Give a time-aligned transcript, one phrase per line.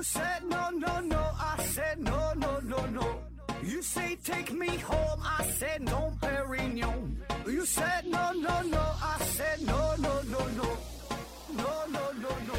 [0.00, 3.18] You said no, no, no, I said no, no, no, no.
[3.62, 7.18] You say take me home, I said no, Perignon.
[7.46, 10.64] You said no, no, no, I said no, no, no, no.
[11.54, 12.54] No, no, no, no.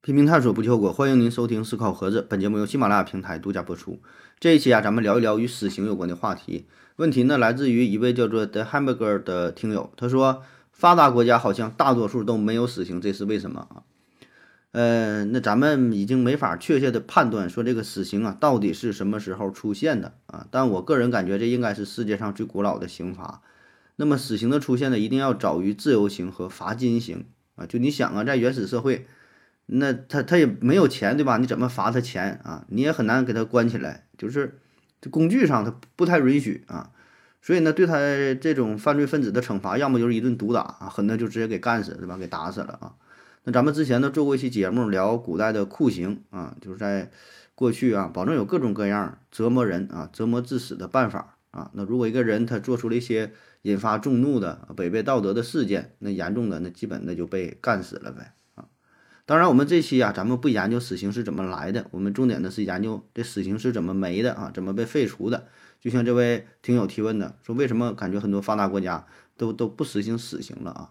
[0.00, 2.22] 拼命探索不求果，欢迎您收听思考盒子。
[2.22, 4.00] 本节目由喜马拉雅平台独家播出。
[4.40, 6.66] 这一期啊，咱们聊一聊与死刑有关的话题。
[6.96, 10.42] 问题呢，来自于一位叫做 The Hamburger 的听友，他说，
[10.82, 13.86] 发达国家好像大多数都没有死刑，这是为什么啊？
[14.72, 20.48] 呃，那咱们已经没法确切的判断说这个死刑啊到底是什么时候出现的啊？
[20.50, 23.42] 但我个人感觉这应该是世界上最古老的刑罚。
[23.94, 27.64] 那么死刑的出现呢，一定要早于自由刑和罚金刑啊。
[27.64, 29.06] 就你想啊，在原始社会。
[29.66, 31.36] 那他他也没有钱，对吧？
[31.36, 32.64] 你怎么罚他钱啊？
[32.66, 34.58] 你也很难给他关起来，就是
[35.00, 36.90] 这工具上他不太允许啊。
[37.42, 37.96] 所以呢，对他
[38.40, 42.16] 这种犯罪分子的惩罚，要么就是一顿毒打啊，狠的就直接给干死，对吧？
[42.16, 42.94] 给打死了啊。
[43.42, 47.10] 那咱们之前呢做过一期节目聊古代的酷刑啊，就是在
[47.56, 51.68] 过去啊，保证有各种各样折磨人啊、折磨致死的办法啊。
[51.74, 58.66] 那如果一个人他做出了一些引发众怒的违背道德的事件，那严重的那基本那就被干死了呗啊。
[59.26, 65.48] 当然，我们这期啊，咱们不研究死刑是怎么来的，我们重点的是研究这死刑是怎么没的啊，怎么被废除的。
[65.82, 69.04] 就像这位听友提问的，说为什么感觉很多发达国家
[69.36, 70.90] 都都不实行死刑了啊？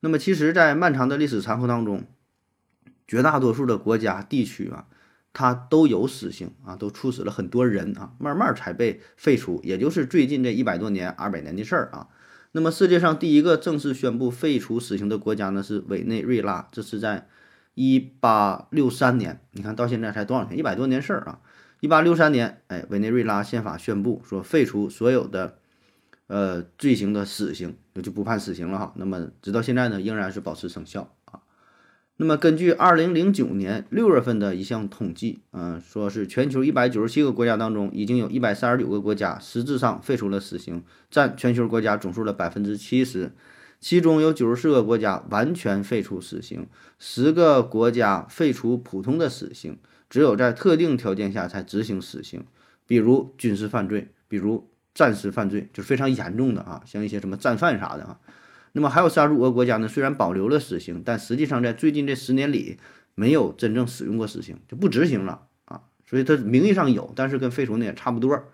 [0.00, 2.04] 那么其实，在漫长的历史长河当中，
[3.08, 4.86] 绝大多数的国家地区啊，
[5.32, 12.08] 它都有死刑啊，都处死了很多人啊，慢慢才被废除，也就是最近这一百多年、二百年的事儿啊。
[12.52, 17.28] 那么世界上第一个正式宣布废除死刑的国家呢，是委内瑞拉，这是在。
[17.74, 20.58] 一八六三年，你看到现在才多少年？
[20.58, 21.40] 一百多年事儿啊！
[21.82, 25.58] 一八六三年，哎，委内瑞拉宪法宣布说废除所有的
[26.28, 28.92] 呃罪行的死刑，那就不判死刑了哈。
[28.94, 31.40] 那么直到现在呢，仍然是保持生效啊。
[32.18, 43.32] 那么根据二零零九年六月份的一项统计，嗯，说是全球一百九十七个国家当中，已经有一百三十九个国家实质上废除了死刑，占全球国家总数的百分之七十。
[43.80, 46.68] 其中有九十四个国家完全废除死刑，
[47.00, 49.76] 十个国家废除普通的死刑，
[50.12, 52.44] 只有在特定条件下才执行死刑，
[52.86, 58.20] 比如军事犯罪，比如战时犯罪，就非常严重的啊，像一些什么战犯啥的啊。
[58.72, 62.78] 那么还有三十五个国家呢，虽然保留了死刑，但实际上在最近这十年里
[63.14, 65.80] 没有真正使用过死刑，就不执行了啊。
[66.04, 68.44] 所以它名义上有，但是跟废除呢也差不多。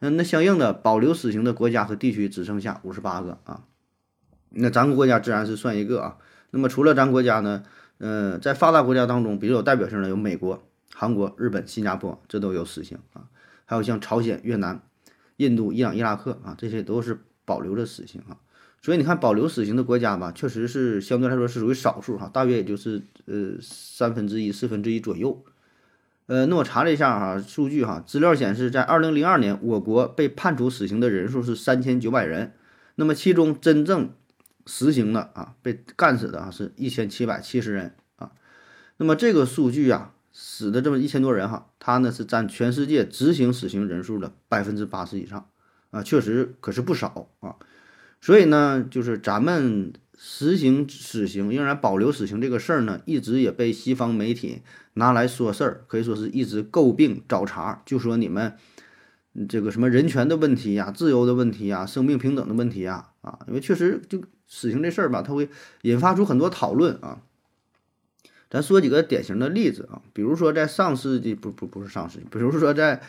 [0.00, 3.64] 嗯，那相应的保留死刑的国家和地区只剩下五十八个啊。
[4.48, 6.16] 那咱国家自然是算一个啊。
[6.50, 7.62] 那么除了咱国家呢，
[7.98, 10.62] 嗯，在发达国家当中，比较有代表性的有美国、
[11.00, 13.22] 韩国、日本、新加坡，这都有死刑啊。
[13.64, 14.82] 还有像朝鲜、越南、
[15.36, 18.36] 印度、伊朗、伊拉克啊，这些都是保留着死刑啊。
[18.82, 25.44] 所以你看，保留死刑的国家吧，确实是相对来说是属于少数哈，大约也就是呃三分之一、四分之一左右。
[26.26, 32.54] 呃，那我查了一下哈，数据哈，资料显示，在二零零二年，我国被判处死刑的人数是三千九百人，
[32.96, 34.10] 那么其中真正
[34.66, 38.32] 实行的啊，被干死的啊，是一千七百七十人啊。
[38.96, 45.48] 那么这个数据啊，死的这么一千多人哈，他呢是占全世界执行死刑人数的百分之八十以上
[45.90, 47.56] 啊，确实可是不少啊。
[48.20, 54.62] 所以呢，就是咱们实行死刑仍然保留死刑这个事儿呢，一直也被西方媒体
[54.94, 58.54] 拿来说事儿，可以说是一直诟病找茬，就说你们
[59.48, 64.22] 这个什么人权的问题呀、自由的问题呀、生命平等的问题呀啊，因为确实就。
[64.50, 65.50] 死刑这事儿吧，它会
[65.82, 67.20] 引发出很多讨论啊。
[68.50, 73.00] 咱说几个典型的例子啊，比如说在上世纪不不不是上世纪，比如说在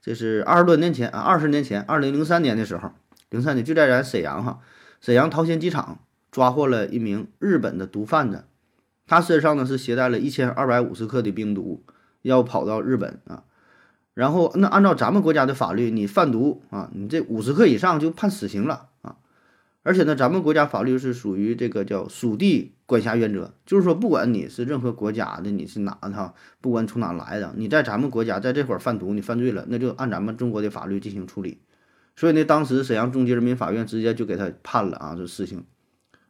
[0.00, 2.90] 这是二十多年前啊，二十年前，二零零三年的时候，
[3.30, 4.58] 零三年就在咱沈阳哈，
[5.00, 6.00] 沈阳桃仙机场
[6.32, 8.44] 抓获了一名日本的毒贩子，
[9.06, 11.84] 他身上呢是携带了一千二百五十克的冰毒，
[12.22, 13.44] 要跑到日本啊。
[14.14, 18.87] 然后那按照咱们国家的法律，你贩毒啊，你这五十克以上就判死刑了。
[19.82, 31.62] 而且呢，咱们国家法律是属于这个叫属地管辖原则，就是说，不管你是任何国家的，你是哪的，不管从哪来的，你在咱们国家在这块儿贩毒，你犯罪了，那就按咱们中国的法律进行处理。
[32.16, 35.64] 所以呢，当时沈阳中级人民法院直接就给他判了啊，这事情。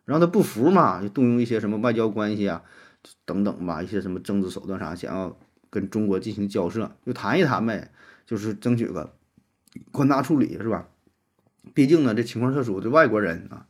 [0.05, 2.63] 然后他不服嘛，就动用一些什么外交关系啊，
[3.25, 5.37] 等等吧，一些什么政治手段啥，想要
[5.71, 7.91] 跟中国进行交涉，就谈一谈呗，
[8.27, 9.15] 就是争取个
[9.91, 10.89] 宽大处理，是吧？
[11.75, 13.67] 毕竟呢，这情况特殊，这外国人啊，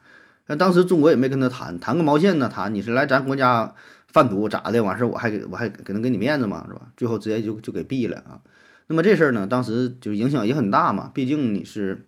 [0.46, 2.48] 那当时中国也没跟他谈，谈个毛线呢？
[2.48, 3.74] 谈你是来咱国家
[4.06, 4.82] 贩毒咋的？
[4.82, 6.64] 完事儿我还给我还给能给你面子吗？
[6.68, 6.92] 是吧？
[6.96, 8.40] 最后直接就就给毙了啊。
[8.86, 11.10] 那么这事儿呢，当时就影响也很大嘛。
[11.12, 12.06] 毕竟你是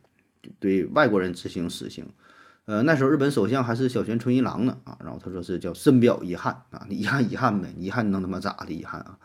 [0.59, 2.07] 对外国人执行死刑，
[2.65, 9.19] 呃，那时候日本首相还是小泉纯一郎呢啊，然后他说是叫深表遗憾啊，你遗憾遗憾呗，遗憾能他妈咋的遗憾啊？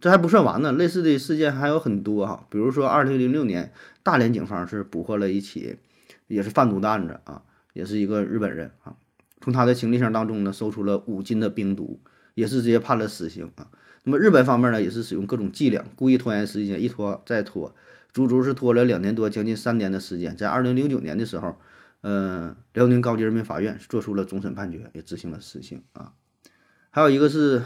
[0.00, 3.72] 这还不算完呢，类似的事件还有很多哈，比如说二零零六年
[4.02, 5.76] 大连警方是捕获了一起
[6.28, 7.42] 也是贩毒的案子啊，
[7.72, 8.94] 也是一个日本人啊，
[9.40, 12.00] 从他的行李箱当中呢搜出了五斤的冰毒，
[12.34, 13.66] 也是直接判了死刑啊。
[14.04, 17.74] 那么日本方面呢，也是使用各种伎俩，故意拖延时间，一拖再拖，
[18.12, 21.56] 足足是拖了两年多，将近三年的时间，在二零零九年的时候。
[22.00, 26.12] 呃，辽宁高级人民法院做出了终审判决，也执行了死刑啊。
[26.90, 27.64] 还有一个是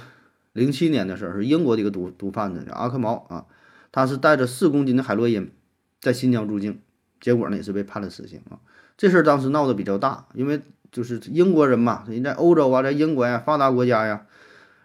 [0.55, 3.44] 零七年的事儿，是英国的一个毒毒贩子叫阿克毛啊，
[3.93, 5.53] 他是带着四公斤的海洛因
[6.00, 6.81] 在新疆入境，
[7.23, 8.61] 结果呢也是被判了死刑啊。
[8.99, 10.61] 这事儿当时闹得比较大，因为
[10.91, 14.27] 就是英国人嘛，人在欧洲啊，在英国呀，发达国家呀，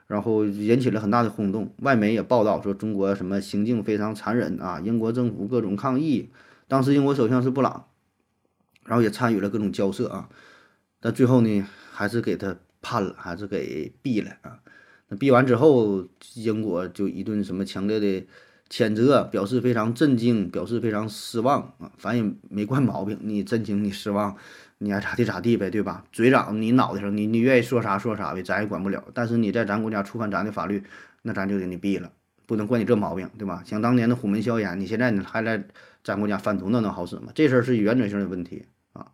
[0.08, 6.30] 然后引起了很大的轰动，外媒也报道说中国什么行径非常残忍啊，英国政府各种抗议。
[6.70, 7.88] 当时英国首相是布朗。
[8.86, 10.30] 然后也参与了各种交涉啊，
[11.02, 14.60] 但最后呢，还是给他判了，还是给毙了啊。
[15.10, 18.26] 那毙完之后，英国就一顿什么强烈的
[18.70, 21.92] 谴责，表示非常震惊，表示非常失望啊。
[21.98, 24.36] 反正没惯毛病，你震惊，你失望，
[24.78, 26.04] 你爱咋地咋地呗，对吧？
[26.12, 29.04] 嘴长你脑袋上，你你愿意说啥说啥呗，咱也管不了。
[29.14, 30.84] 但是你在咱国家触犯咱的法律，
[31.22, 32.12] 那咱就给你毙了，
[32.46, 33.64] 不能怪你这毛病，对吧？
[33.66, 35.64] 想当年的虎门销烟，你现在你还来
[36.04, 37.32] 咱国家贩毒，那能好使吗？
[37.34, 39.08] 这事儿是原则性的问题啊。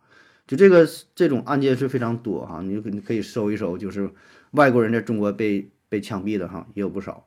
[0.46, 4.10] 就这个这种案件是非常多哈，你你可以搜一搜，就是
[4.50, 7.26] 外国人在中国被被枪毙的哈也有不少。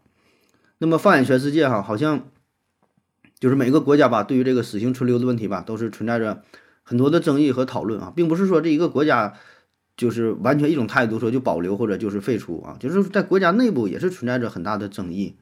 [0.79, 2.29] 那么放眼全世界哈，好像
[3.39, 6.43] 就是每个国家吧，对于这个死刑存留的问题吧，都是存在着
[6.83, 9.33] 很多的争议和讨论啊，并不是说这一个国家
[9.95, 15.35] 就是完全一种态度说就保留或者就是废除啊，就是在国家内部也是存在着很大的争议。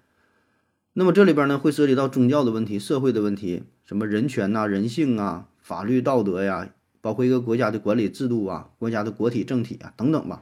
[0.93, 6.69] 那么这里边呢会涉及到宗教的问题、社会的问题，什么人权呐、人性啊、法律道德呀。
[7.01, 10.41] 包括一个国家的管理制度啊，国家的国体政体啊等等吧，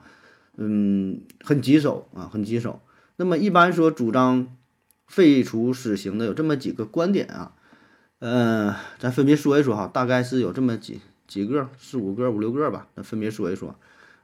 [0.55, 2.79] 嗯，很棘手啊，很棘手。
[3.17, 4.55] 那么一般说主张
[5.13, 7.51] 废除死刑的有这么几个观点啊，
[8.17, 13.75] 呃，咱分别说一说哈，大概是有这么几几个，四五个、五六个吧，那分别说一说。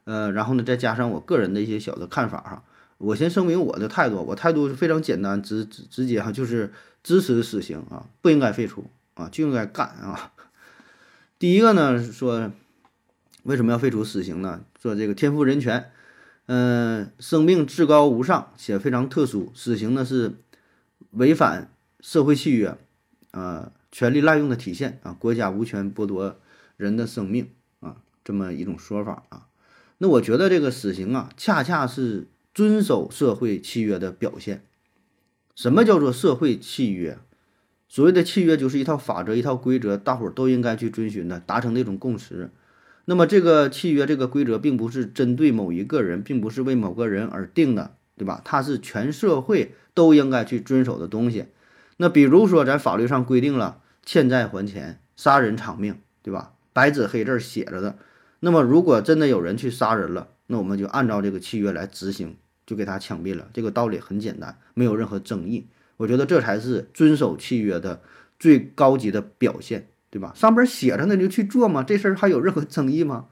[0.02, 2.64] 呃，然后呢，再加上我个人的一些小的看法哈。
[2.98, 6.72] 我先声明我的态度，我态度是非常简单直直直接哈，就是
[7.04, 10.32] 支持死刑啊，不应该废除啊，就应该干啊。
[11.38, 12.50] 第一个呢，说
[13.44, 14.62] 为什么要废除死刑呢？
[14.82, 15.92] 说这个天赋人权，
[16.46, 20.34] 嗯，生命至高无上且非常特殊，死刑呢是
[21.12, 22.76] 违反社会契约，
[23.32, 26.38] 啊，权力滥用的体现啊，国家无权剥夺
[26.76, 27.48] 人的生命
[27.80, 29.48] 啊，这么一种说法啊。
[29.98, 34.64] 那我觉得这个死刑啊，恰恰是遵守社会契约的表现。
[35.54, 37.18] 什么叫做社会契约？
[37.88, 42.50] 所谓的契约就是一套法则、一套规则，大伙儿都应该去遵循的，达成的一种共识。
[43.04, 48.42] 那么这个契约、这个规则，并不是针对某一个人，并不是为某个人而定的，对吧？
[48.44, 51.46] 它是全社会都应该去遵守的东西。
[51.96, 56.52] 那比如说，咱法律上规定了欠债还钱、杀人偿命，对吧？
[56.74, 57.96] 白纸黑字写着的。
[58.40, 62.36] 那么如果真的有人去杀人了，那我们就按照这个契约来执行，
[62.66, 63.48] 就给他枪毙了。
[63.54, 65.68] 这个道理很简单，没有任何争议。
[65.96, 68.02] 我觉得这才是遵守契约的
[68.38, 70.34] 最高级的表现，对吧？
[70.36, 73.28] 上边写着呢就去做嘛，这事儿还有任何争议吗？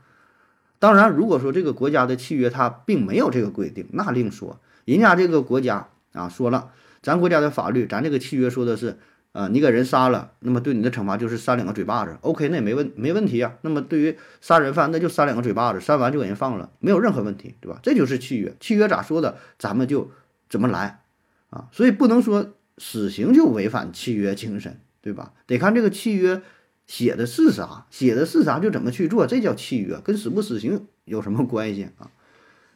[0.78, 4.58] 当然，如果说这个国家的契约它并没有这个规定，那另说。
[4.92, 6.70] 人家这个国家啊说了，
[7.02, 8.98] 咱国家的法律，咱这个契约说的是，
[9.32, 12.16] 呃，你给人杀了，那么对你的惩罚就是扇两个嘴巴子。
[12.22, 13.54] OK，那也没问没问题啊。
[13.62, 17.78] 那么对于杀人犯，那就扇两个嘴巴子，扇完就给人放了，没有任何问题，对吧？
[17.82, 20.10] 这就是契约，契约咋说的，咱们就
[20.48, 21.02] 怎么来
[21.50, 21.68] 啊。
[21.72, 22.54] 所以不能说。
[22.80, 25.32] 死刑就违反契约精神，对吧？
[25.48, 26.42] 得看这个契约
[26.86, 32.06] 写的是啥，写的是啥就怎么去做，这叫契约，跟死不死刑有什么关系啊？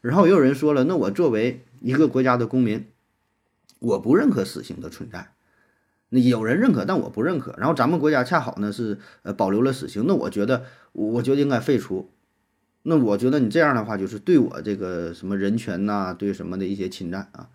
[0.03, 2.85] 然后也有人说了，那我作为一个国家的公民，
[3.79, 5.33] 我不认可死刑的存在。
[6.11, 7.55] 那有人认可，但我不认可。
[7.57, 12.11] 然后咱们国家恰好呢是呃保留了死刑，那我觉得我觉得应该废除。
[12.83, 17.49] 那我觉得你这样的话就是对我这个什么人权呐，对什么的一些侵占啊。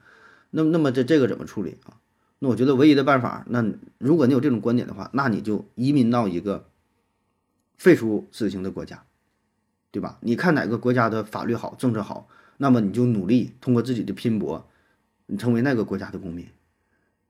[0.50, 2.00] 那那么这这个怎么处理啊？
[2.40, 3.66] 那我觉得唯一的办法，那
[3.98, 6.70] 如果你有这种观点的话，那你就移民到一个
[7.78, 9.04] 废除死刑的国家，
[9.92, 10.18] 对吧？
[10.22, 12.28] 你看哪个国家的法律好，政策好，
[12.58, 14.68] 那么你就努力通过自己的拼搏，
[15.26, 16.48] 你成为那个国家的公民。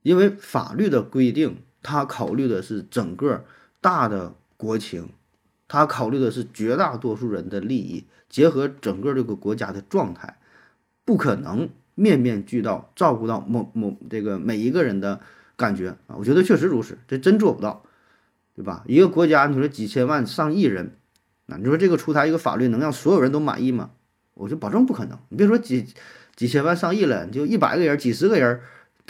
[0.02, 3.46] 因为法律的规定，它考虑的是整个
[3.82, 5.10] 大的国情，
[5.68, 10.38] 它考虑的是绝大多数人的利益，结合整个这个国家的状态，
[11.04, 11.70] 不可能。
[12.00, 15.20] 面面俱到，照顾到某某这个每一个人的
[15.56, 17.84] 感觉啊，我觉得确实如此，这真做不到，
[18.56, 18.84] 对吧？
[18.86, 20.92] 一个国家你说几千万上亿人，
[21.48, 23.90] 那你说这个出台一个法律能让所有人都满意吗？
[24.36, 25.18] 我就保证不可能。
[25.30, 25.88] 你别说几
[26.36, 28.60] 几千万上亿了，就一百个人、几十个人，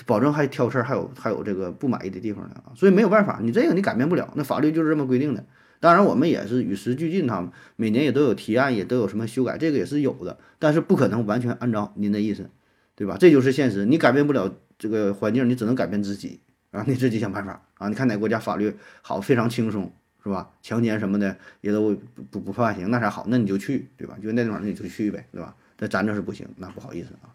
[0.06, 2.72] 保证还挑事儿，还有还有这个不满意的地方呢啊。
[2.76, 5.44] 所以没有办法，你这个你改变不了，那法律就是这么规定的。
[5.80, 10.38] 当然，我们也是与时俱进，他们每年也都有提案，也都有什么修改，这个也是有的。
[10.58, 12.50] 但是不可能完全按照您的意思，
[12.96, 13.18] 对吧？
[13.20, 16.40] 这就是现实，你改变不了这个环境，你只能改变自己
[16.72, 17.90] 啊，你自己想办法啊。
[17.90, 19.92] 你看哪个国家法律好，非常轻松，
[20.24, 20.50] 是吧？
[20.62, 21.96] 强奸什么的也都
[22.30, 24.18] 不不判刑，那啥好，那你就去，对吧？
[24.22, 25.56] 就那地方你就去呗，对吧？
[25.80, 27.34] 那咱这是不行，那不好意思啊。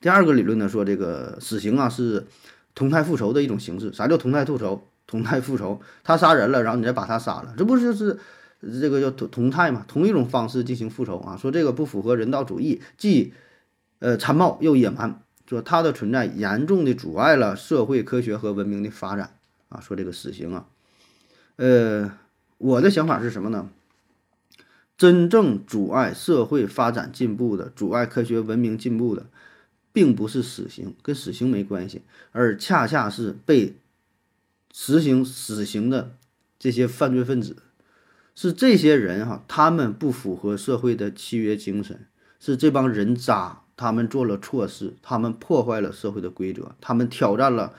[0.00, 2.26] 第二个理论呢，说这个死刑啊是
[2.74, 3.92] 同态复仇的一种形式。
[3.92, 4.86] 啥叫同态复仇？
[5.06, 8.18] 同态复仇，他杀人了，然后你再把他杀了，这不就是
[8.60, 9.82] 这个叫同同态嘛？
[9.88, 11.34] 同一种方式进行复仇啊。
[11.36, 13.32] 说这个不符合人道主义，既
[14.00, 15.22] 呃残暴又野蛮。
[15.48, 19.30] 说它的存在严重的阻碍了社会科学和文明的发展
[19.70, 19.80] 啊。
[19.80, 20.66] 说这个死刑啊，
[21.58, 22.12] 呃，
[22.56, 23.68] 我的想法是什么呢？
[24.96, 29.26] 真正阻碍社会发展进步的，阻碍科学文明进步的，
[29.92, 33.74] 并不是死刑，跟死刑没关系，而恰恰是被
[34.72, 36.16] 实行死刑的
[36.60, 37.56] 这些犯罪分子，
[38.36, 42.06] 是这些人哈，他们不符合社会的契约精神，
[42.38, 47.74] 是这帮人渣，他们做了错事，他们破坏了社会的规则，他们挑战了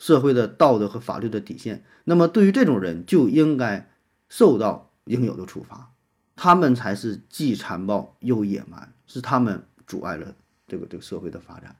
[0.00, 1.84] 社会的道德和法律的底线。
[2.04, 3.88] 那么，对于这种人，就应该
[4.28, 5.92] 受到应有的处罚。
[6.34, 10.34] 他们才是既残暴又野蛮，是他们阻碍了
[10.66, 11.76] 这个这个社会的发展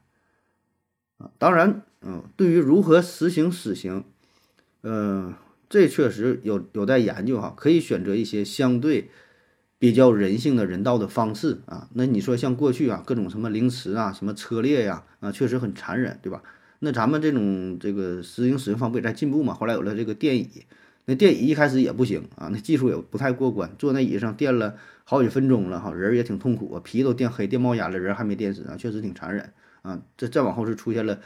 [1.17, 1.31] 啊。
[1.39, 4.03] 当然，嗯，对于如何实行死刑，
[4.83, 5.33] 嗯，
[5.67, 7.51] 这确实有有待研究哈。
[7.57, 9.09] 可以选择一些相对
[9.79, 11.89] 比较人性的人道的方式啊。
[11.93, 16.43] 那你说像过去啊，各种什么凌迟啊，什么车裂呀，啊，确实很残忍，对吧？
[16.83, 19.53] 那咱们这种这个实行死刑方不也在进步嘛？
[19.53, 20.49] 后来有了这个电椅。
[21.05, 29.51] 那电椅一开始也不行啊，那技术也不太过关，坐那椅子上垫了好几分钟了哈，人也挺痛苦啊，皮都垫黑、电冒烟了，人还没电死啊，确实挺残忍
[29.83, 30.01] 啊。
[30.17, 31.19] 这再往后是出现了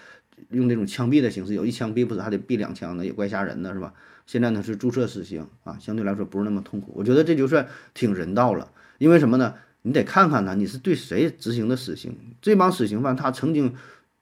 [0.49, 3.93] 用这种枪毙的形式，有一枪毙不死还得毙两枪呢，也怪吓人的，是吧？
[4.25, 8.71] 现在呢是注射死刑啊，相对来说不是那么痛苦，我觉得这就算挺人道了。
[8.97, 9.55] 因为什么呢？
[9.81, 12.17] 你得看看呢，你是对谁执行的死刑？
[12.41, 13.75] 这帮死刑犯他曾经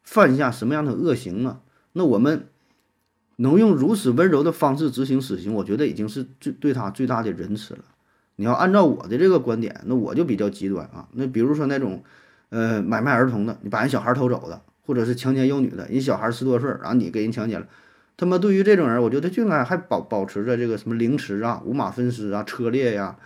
[0.03, 1.61] 犯下什么样的恶行呢？
[1.93, 2.47] 那我们。
[3.37, 7.79] 能用如此温柔的方式执行死刑，我觉得已经是最对他最大的仁慈了。
[8.35, 11.09] 你要按照我的这个观点，那我就比较极端啊。
[11.13, 12.03] 那比如说那种，
[12.49, 17.67] 呃，买卖儿童的，你把人小孩偷走的，或者是强奸幼女的，人小孩十多岁，然后你给人强奸了，
[18.15, 23.17] 他妈对于这种人，我觉得就应该还保保持着这个什么凌迟啊、五马分尸啊、车裂呀、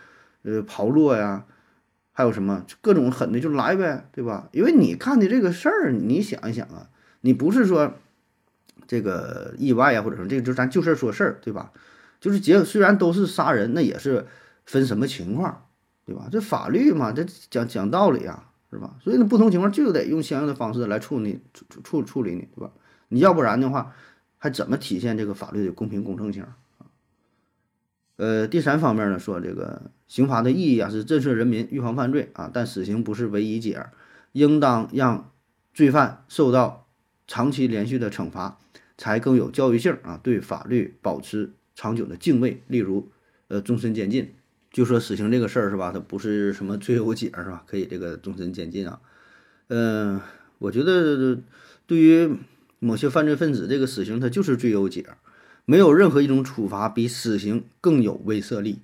[0.43, 1.43] 呃刨落呀，
[2.17, 4.49] 还有什么各种狠的就来呗，对吧？
[4.51, 6.89] 因为你看的这个事儿，你想一想啊，
[7.21, 7.93] 你不是说。
[8.89, 11.73] 这个意外啊，或者说这个就咱就事儿说事儿，对吧？
[12.21, 14.25] 就是结虽然都是杀人，那也是
[14.65, 15.65] 分什么情况，
[16.05, 16.29] 对吧？
[16.31, 18.95] 这法律嘛，这讲讲道理啊，是吧？
[19.03, 22.71] 所以呢，不同情况就得用相应的方式来处理处处处理你，对吧？
[23.09, 23.93] 你要不然的话，
[24.37, 26.45] 还怎么体现这个法律的公平公正性？
[28.17, 33.87] 呃，第三方面呢，说这个刑罚的意义啊，是震慑人民，预防犯罪啊，但死刑不是唯一解，
[34.33, 35.31] 应当让
[35.73, 36.87] 罪犯受到
[37.25, 38.59] 长期连续的惩罚。
[38.99, 40.19] 才更有教育性啊！
[40.23, 43.11] 对法律保持长久的敬畏，例如，
[43.47, 44.33] 呃，终身监禁。
[44.71, 45.91] 就说死刑这个事儿是吧？
[45.93, 47.63] 它不是什么最优解是吧？
[47.67, 48.99] 可以这个终身监禁啊。
[49.67, 50.19] 嗯，
[50.57, 51.37] 我觉得
[51.85, 52.37] 对于
[52.79, 55.05] 某些犯罪分子，这个死刑它就是最优解。
[55.69, 58.79] 没有任何一种处罚比死刑更有威慑力，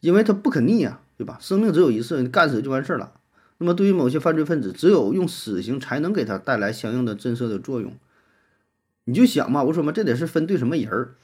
[0.00, 1.38] 因为它不可逆啊，对吧？
[1.40, 3.14] 生命只有一次，你干死就完事儿了。
[3.56, 7.94] 那么对于某些犯罪分子，只有用死刑才能给他带来相应的震慑的作用。
[9.04, 11.14] 你就想嘛，我说嘛，这得是分对什么人儿，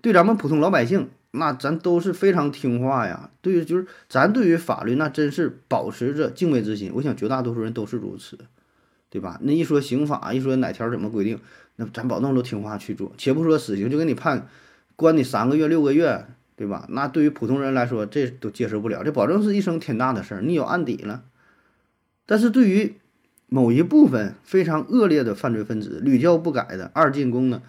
[0.00, 3.28] 对咱们普通老百姓，那咱都是非常听话呀。
[3.42, 6.90] 对于就是咱对于法律，那真是保持着敬畏之心。
[6.94, 8.38] 我想绝大多数人都是如此，
[9.10, 9.38] 对吧？
[9.42, 11.38] 那一说刑法，一说哪条怎么规定，
[11.80, 13.10] 那咱保证都听话去做。
[13.16, 14.46] 且不说死刑，就给你判
[14.96, 16.86] 关你三个月、六个月，对吧？
[16.90, 21.22] 那对于普通人来说，这都接受不了，这保证是一生天大的事儿，你有案底了。
[22.26, 22.96] 但是对于
[23.46, 27.62] 某一部分非常恶劣的犯罪分子，屡教不改的二进宫的，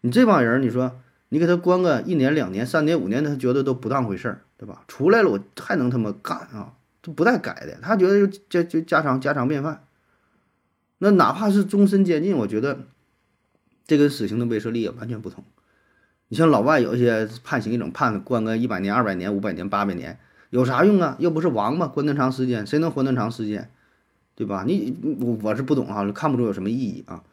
[0.00, 0.98] 你这帮人，你说
[1.28, 4.82] 你给他关个一年、两年、三年、五年，他觉得都不当回事儿，对吧？
[4.88, 6.72] 出来了我还能他妈干啊？
[7.02, 9.84] 他不带改的，他觉得就就就家常家常便饭。
[10.98, 12.80] 那哪怕是终身监禁，我觉得
[13.88, 15.42] 这跟死刑的威慑力也完全不同。
[16.28, 20.18] 你像老外有一些判刑一种判关个一百年、二百年、五百年、八百年，
[20.50, 21.16] 有啥用啊？
[21.18, 23.70] 又不是王八，关那长时间，谁能活那长时间？
[24.34, 24.62] 对吧？
[24.66, 27.24] 你我我是不懂啊，看不出有什么意义啊。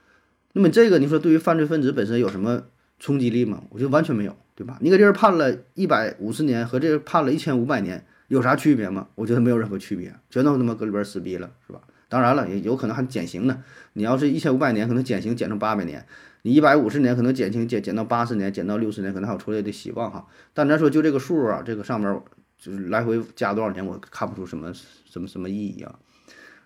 [0.53, 2.63] 那么这个你说对于犯罪分子本身有什么
[2.97, 3.61] 冲击力吗？
[3.69, 4.77] 我觉得完全没有对吧？
[4.79, 9.09] 你给这人判了一百五十年和这人判了一千五百年有啥区别吗？
[9.15, 11.81] 我觉得没有任何区别，全都他妈搁里边撕逼了，是吧？
[12.07, 13.61] 当然了，也有可能还减刑呢。
[13.93, 15.99] 你要是一千五百年，可能减刑减成八百年；
[16.45, 20.27] 你一百五十年，可能减轻减减到八十年，减到六十年，可能还有出来的希望哈。
[20.53, 22.21] 但咱说就这个数啊，这个上面
[22.55, 25.97] 就是来回加多少年，我看不出什么什么什么意义啊。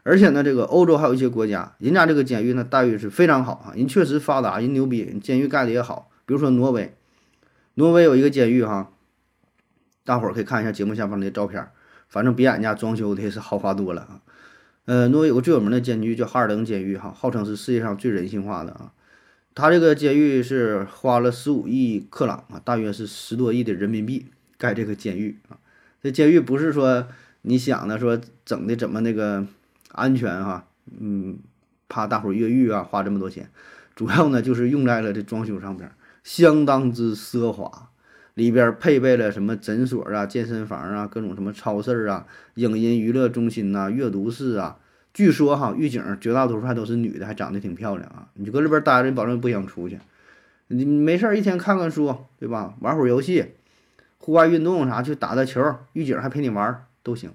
[0.04, 6.12] 而且呢，这个欧洲还有一些国家，人家这个监狱呢待遇是非常好啊，人确实发达，人牛逼，监狱盖的也好。
[6.26, 6.94] 比如说挪威，
[7.76, 8.92] 挪威有一个监狱哈，
[10.04, 11.66] 大伙儿可以看一下节目下方的照片，
[12.10, 14.20] 反正比俺家装修的是豪华多了啊。
[14.84, 18.92] 呃，挪威有个最有名的监狱叫哈尔登监狱哈，号称是世界上最人性化的啊。
[19.56, 24.26] 他这个监狱是花了十五亿克朗啊，大约是十多亿的人民币
[24.58, 25.58] 盖这个监狱啊。
[26.02, 27.08] 这监狱不是说
[27.42, 29.48] 你想的说整的怎么那个。
[29.92, 30.68] 安全哈，
[31.00, 31.40] 嗯，
[31.90, 33.50] 怕大伙越狱啊，花这么多钱，
[33.96, 35.92] 主要呢就是用在了这装修上边，
[36.24, 37.90] 相当之奢华，
[38.36, 44.78] 里边配备了什么诊所啊、健身房啊、各种什么超市啊、影音娱乐中心呐、阅读室啊。
[45.14, 48.30] 据说哈，狱警绝大多数还都是女的，还长得挺漂亮啊。
[48.36, 50.00] 你就搁里边待着，你保证不想出去。
[50.68, 52.76] 你没事儿一天看看书，对吧？
[52.80, 53.54] 玩会儿游戏，
[54.20, 57.32] 户外运动啥去打打球，狱警还陪你玩都行。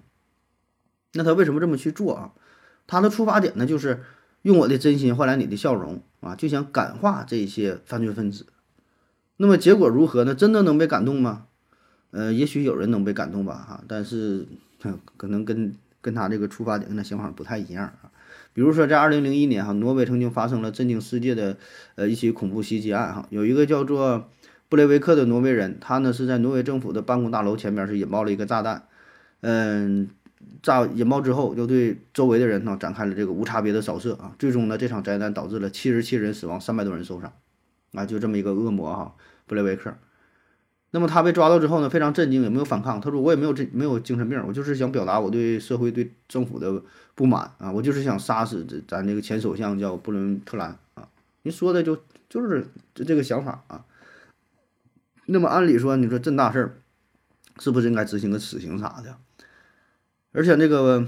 [1.14, 2.32] 那他为什么这么去做啊？
[2.86, 4.02] 他的出发点呢，就是
[4.42, 8.46] 用我的真心换来你的笑容啊，就想感化这些犯罪分子。
[9.36, 10.34] 那么结果如何呢？
[10.34, 11.46] 真的能被感动吗？
[12.12, 14.46] 呃，也许有人能被感动吧，哈，但是
[15.16, 15.74] 可能跟
[16.04, 18.12] 跟他这个出发点、跟他想法不太一样啊。
[18.52, 21.56] 比如说，在二零零一年哈，挪威曾经发生了震惊世界的
[21.94, 24.28] 呃一起恐怖袭击案哈，有一个叫做
[24.68, 28.84] 布雷维克的挪威人，他呢是在挪威政府的办公大楼前面是引爆了一个炸弹，
[29.40, 30.11] 嗯。
[30.62, 34.37] 炸引爆之后，又对周围的人呢展开了这个无差别的扫射啊！
[34.38, 37.32] 最终呢，这场灾难导致了七十七人死亡，三百多人受伤，
[37.92, 39.14] 啊，就这么一个恶魔哈，
[39.46, 39.94] 布雷维克。
[40.94, 43.00] 那么他被抓到之后呢，非常震惊，也没有反抗。
[43.00, 46.80] 他说：“我也没有这没有精神病，我就是想表达我对社会对政府的
[47.16, 51.09] 不满啊，我就是想杀死这咱这个前首相叫布伦特兰啊。”
[51.42, 53.85] 您说的就就是这这个想法啊。
[55.26, 56.76] 那么按理说，你说这大事儿，
[57.59, 59.16] 是不是应该执行个死刑啥的？
[60.30, 61.04] 而且那个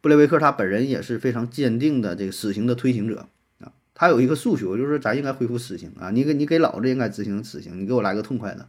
[0.00, 3.26] 布雷维克他本人也是非常坚定的这个死刑的推行者
[3.58, 8.68] 啊，他有一个诉求，就是咱应该恢复死刑啊，你给你给老子应该执行死刑，你给我来个痛快的。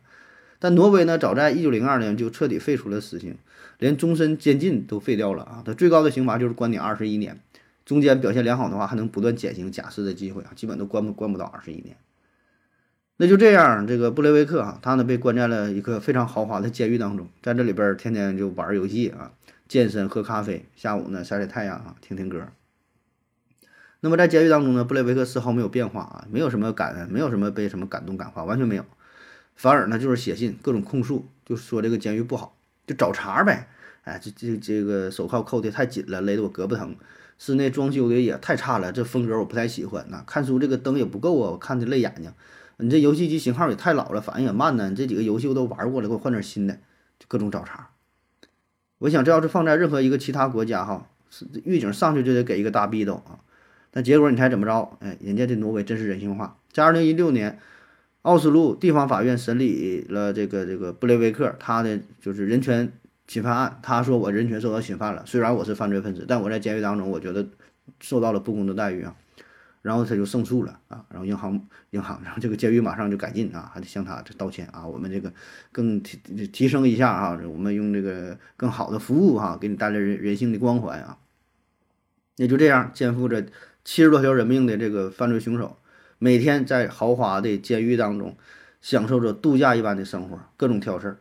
[0.60, 3.38] 但挪威呢，早在一九零二年就彻底废除了死刑，
[3.80, 7.39] 连终身监禁都废掉了啊，他最高的刑罚就是关你二十一年，
[7.86, 11.96] 中间表现良好的话还能不断减刑假释的机会啊，基本都关不关不到二十一年。
[13.17, 19.32] 那就这样，这个布雷维克啊，他呢被关在了一个非常豪华的监狱当中，在这里边天天就玩游戏啊。
[19.67, 22.48] 健身、喝咖啡，下午呢晒晒太阳啊，听听歌。
[24.00, 28.86] 那么在监狱当中呢，布雷维克丝毫没有变化啊，没有什么感，没有什么被什么感动感化，完全没有。
[29.58, 33.67] 反而呢就是写信，各种控诉，就说这个监狱不好，就找茬呗。
[34.04, 36.96] 哎，这这这个手铐扣的太紧了，勒得我胳膊疼。
[37.38, 40.24] 室内装修的也太差了，这风格我不太喜欢呐。
[40.26, 42.32] 看书这个灯也不够啊，我看的累眼睛。
[42.78, 44.89] 你这游戏机型号也太老了，反应也慢呢。
[44.89, 46.76] 你这几个游戏我都玩过了，给我换点新的，
[47.20, 47.89] 就各种找茬。
[49.00, 51.10] 我想，这要是放在任何一个其他国家，哈，
[51.63, 53.41] 狱警上去就得给一个大逼斗啊！
[53.91, 54.98] 但结果你猜怎么着？
[55.00, 56.58] 哎，人家这挪威真是人性化。
[56.72, 57.60] 在二零一六年，
[58.23, 62.91] 奥斯陆地方法院审理了这个这个布雷维克他的就是人权
[63.27, 63.80] 侵犯案。
[63.82, 67.47] 他说我人权受到侵犯了，虽然我是犯罪分子，但我在监狱当中，我觉得
[67.99, 69.15] 受到了不公的待遇啊。
[69.84, 75.32] 然后他就胜诉了啊，然后银行银行，然后这个监狱马上就改进啊，还得向他这道歉啊，我们这个
[75.71, 81.17] 更提提升一下啊，我们用这个更好的服务哈，给你带来人人性的光环啊。
[82.36, 83.45] 也就这样，肩负着
[83.86, 85.77] 七十多条人命的这个犯罪凶手，
[86.19, 88.36] 每天在豪华的监狱当中
[88.82, 91.17] 享受着度假一般的生活，各种挑事儿。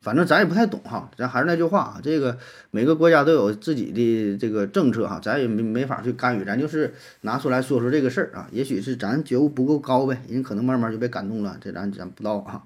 [0.00, 2.38] 反正咱也不太懂哈，咱还是那句话啊，这个
[2.70, 8.48] 每个国家都有自己的这个政策哈，咱也没没法去干预，咱就是拿出来说说这个事儿啊。
[8.50, 12.64] 也许是咱觉悟不够高呗，人可能慢慢就被感动了，这咱咱不知道啊。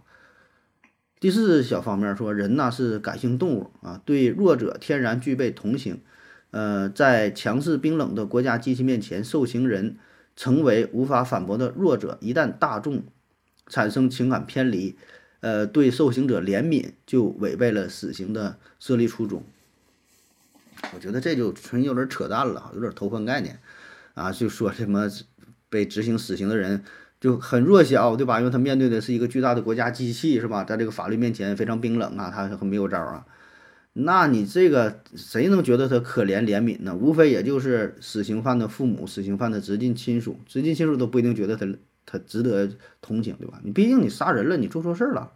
[1.19, 6.01] 第四小方面说，人呢是感性动物啊，对弱者天然具备同情。
[6.53, 9.97] 呃，在强势冰冷的国家机器面前，受刑人
[10.37, 12.19] 成为无法反驳的弱者。
[12.21, 13.05] 一旦大众
[13.67, 14.97] 产生情感偏离。
[15.41, 19.45] 呃，对受刑者怜悯就违背了死刑的设立初衷。
[20.95, 23.61] 我觉得这就纯有点扯淡了，有点偷换概念
[24.15, 24.33] 啊！
[24.33, 25.07] 就说什么
[25.69, 26.83] 被执行死刑的人
[27.21, 28.39] 就很弱小，对吧？
[28.39, 30.65] 因为他面对的是一个巨大的国家机器，是吧？
[30.65, 33.27] 在这个法律面前非常冰冷啊，他很没有招啊。
[33.97, 36.95] 那你这个谁能觉得他可怜怜悯呢？
[36.95, 41.67] 无非也就是死刑犯的父母、死刑犯的直系亲属，直系亲属都不一定觉得他
[42.05, 42.69] 他值得
[43.01, 43.61] 同情，对吧？
[43.63, 45.33] 你毕竟你杀人了，你做错事儿了。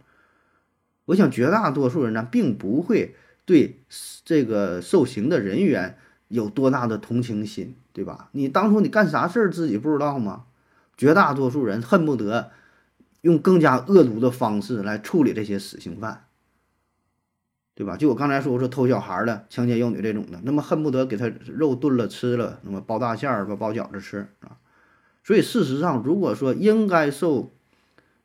[1.05, 3.79] 我想绝大多数人呢，并不会对
[4.25, 8.29] 这个受刑的人员有多大的同情心，对吧？
[8.33, 10.43] 你当初你干啥事儿自己不知道吗？
[10.97, 12.51] 绝大多数人恨不得
[13.21, 16.25] 用更加恶毒的方式来处理这些死刑犯，
[17.79, 17.95] 对吧？
[17.95, 24.57] 就我刚才说，我说偷小孩的、强奸幼女这种的，那么恨不得给他肉炖了吃了，那么包大馅儿，包饺子吃啊。
[25.23, 27.53] 所以事实上，如果说应该受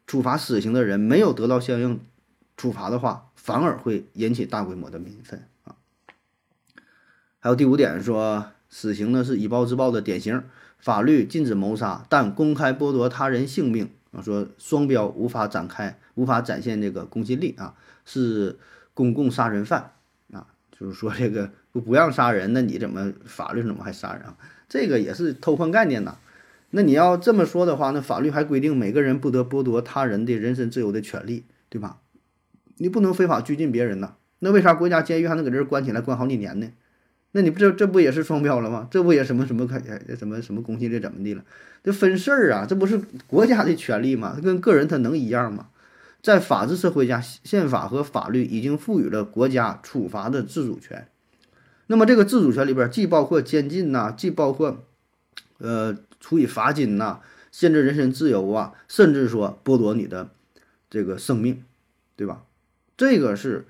[0.08, 2.00] 处罚死刑的人没有得到相应
[2.56, 5.76] 处罚的话，反而会引起大规模的民愤啊。
[7.38, 10.42] 还有第五点说，死刑呢是以暴制暴的典型，
[10.80, 18.58] 法律禁止谋杀，但公开剥夺他人性命啊，说双标无法展开，无法展现这个公信力啊，是
[18.94, 19.92] 公共杀人犯
[20.32, 20.46] 啊，
[20.78, 24.36] 就是说这个不不让杀人，那你怎么法律怎么还杀人啊？
[24.68, 26.16] 这个也是偷换概念呐。
[26.70, 31.98] 那你要这么说的话，那法律还规定每个人不得剥夺他人的人身自由的权利，对吧？
[32.78, 36.68] 你不能非法拘禁别人呐，那为啥国家监狱还能搁这儿关起来关好几年呢？
[37.30, 38.88] 那你不这这不也是双标了吗？
[38.90, 39.80] 这不也什么什么开
[40.16, 41.44] 什么什么公信力怎么的了？
[41.82, 44.36] 这分事儿啊，这不是国家的权利吗？
[44.42, 45.68] 跟个人他能一样吗？
[46.24, 51.06] 在法治社会下，宪法和法律已经赋予了国家处罚的自主权。
[51.88, 54.86] 那么这个自主权里边，既包括监禁呐，既包括
[55.58, 57.20] 呃处以罚金呐，
[57.52, 60.30] 限制人身自由啊，甚至说剥夺你的
[60.88, 61.62] 这个生命，
[62.16, 62.44] 对吧？
[62.96, 63.66] 这个是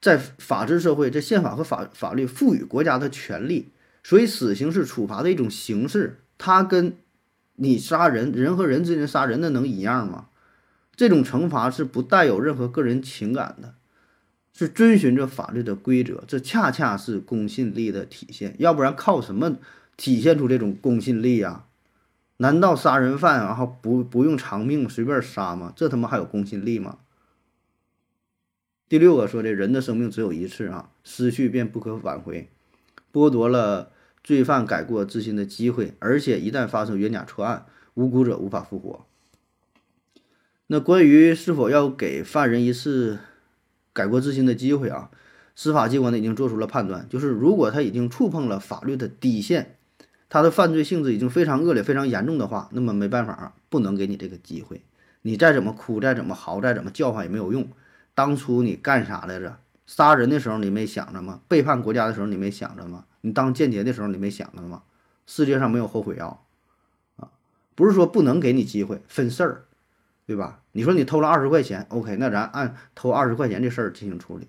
[0.00, 3.68] 在法治社会，这宪法和法法律赋予国家的权利，
[4.02, 6.20] 所以死刑是处罚的一种形式。
[6.38, 6.96] 它跟
[7.56, 10.28] 你杀人，人和人之间杀人，那能一样吗？
[10.94, 13.74] 这种惩罚是不带有任何个人情感的，
[14.52, 16.22] 是遵循着法律的规则。
[16.26, 18.54] 这恰恰是公信力的体现。
[18.58, 19.56] 要不然靠什么
[19.96, 21.66] 体现出这种公信力呀？
[22.38, 25.72] 难道杀人犯然后不不用偿命随便杀吗？
[25.76, 26.98] 这他妈还有公信力吗？
[28.88, 32.50] 第六个说，这人的生命只有一次啊，失去便不可挽回，
[33.12, 39.06] 剥夺了罪犯改过自新的机会，而且一旦发生冤假错案，无辜者无法复活。
[40.72, 43.18] 那关于是否要给犯人一次
[43.92, 45.10] 改过自新的机会啊，
[45.54, 49.76] 司法机关呢已经做出了判断，就是如果他已经触碰了法律的底线，
[50.30, 54.80] 他的犯罪性质已经非常恶劣、非常严重的话，那么没办法，不能给你这个机会。
[55.20, 57.68] 你再怎么哭、再怎么嚎、再怎么叫唤也没有用。
[58.14, 59.58] 当初你干啥来着？
[59.84, 61.42] 杀人的时候你没想着吗？
[61.48, 63.04] 背叛国家的时候你没想着吗？
[63.20, 64.84] 你当间谍的时候你没想着吗？
[65.26, 66.46] 世界上没有后悔药，
[67.16, 67.28] 啊，
[67.74, 69.64] 不是说不能给你机会，分事儿，
[70.24, 70.62] 对吧？
[70.72, 74.46] 你说你偷了二十块钱，OK，那咱按偷二十块钱这事儿进行处理。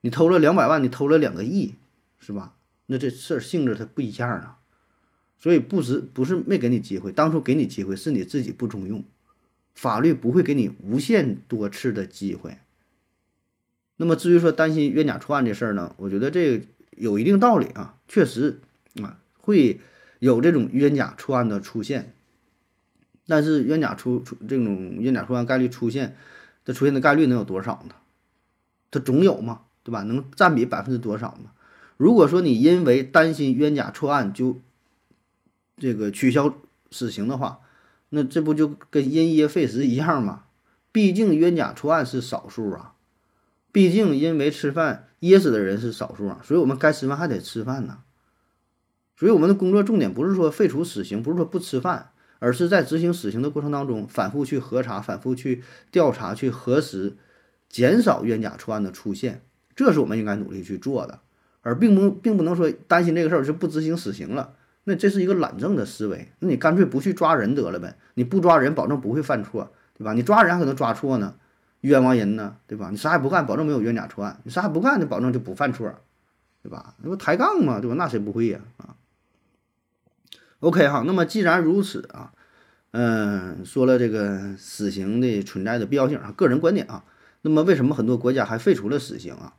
[0.00, 1.74] 你偷了两百万，你偷了两个亿，
[2.18, 2.54] 是吧？
[2.86, 4.58] 那这事儿性质它不一样啊，
[5.38, 9.04] 所以不是不是没给你机会，当初给你机会是你自己不中用，
[9.74, 12.58] 法律不会给你无限多次的机会。
[13.96, 18.60] 那么至于说担心冤假错案这事儿呢，我觉得这有一定道理啊，确实
[19.02, 19.80] 啊会
[20.18, 22.12] 有这种冤假错案的出现。
[23.26, 26.16] 但是冤假出出这种冤假错案概率出现，
[26.64, 27.94] 这出现的概率能有多少呢？
[28.90, 30.02] 它总有嘛，对吧？
[30.02, 31.50] 能占比百分之多少呢？
[31.96, 34.60] 如果说你因为担心冤假错案就
[35.76, 36.54] 这个取消
[36.90, 37.60] 死刑的话，
[38.08, 40.44] 那这不就跟因噎废食一样吗？
[40.92, 42.94] 毕竟冤假错案是少数啊。
[43.72, 47.98] 毕竟，因为吃饭噎死的人是少数啊，所以我们该吃饭还得吃饭呢。
[49.18, 57.16] 所以，我们的工作重点不是说废除死刑，不是说不吃饭，而是在执行死刑的过程当中，反复去核查、反复去调查、去核实，
[57.68, 59.42] 减少冤假错案的出现。
[59.74, 61.20] 这是我们应该努力去做的，
[61.62, 64.54] 而并不并不能说担心这个事儿就不执行死刑了。
[64.84, 66.28] 那这是一个懒政的思维。
[66.38, 67.96] 那你干脆不去抓人得了呗？
[68.14, 70.12] 你不抓人，保证不会犯错，对吧？
[70.12, 71.34] 你抓人还可能抓错呢。
[71.82, 72.88] 冤枉人呢，对吧？
[72.90, 75.92] 你啥也不干，保证没有冤假错案；你啥也不干，就保证就不犯错，
[76.62, 76.94] 对吧？
[77.02, 77.96] 那不抬杠嘛，对吧？
[77.96, 78.60] 那谁不会呀？
[78.78, 78.94] 啊
[80.60, 81.02] ，OK 哈。
[81.06, 82.32] 那么既然如此啊，
[82.92, 87.04] 嗯，说了这个死刑的存在的必要性啊，个人观点啊。
[87.42, 89.54] 那么为什么很多国家还废除了死刑啊？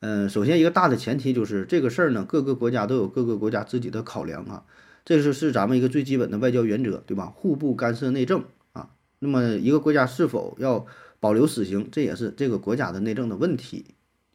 [0.00, 4.64] 嗯，首先一个大的前提就是这个事儿呢，各个国家都有各个国家自己的考量啊，
[5.04, 7.32] 这是是咱们一个最基本的外交原则，对吧？
[7.34, 8.90] 互不干涉内政啊。
[9.18, 10.86] 那么一个国家是否要？
[11.20, 13.86] 保留死刑，这也是这个国家的内政的问题，